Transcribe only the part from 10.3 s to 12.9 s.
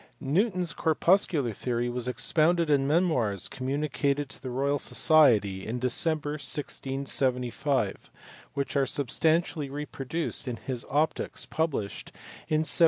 in his Optics, published in 1704.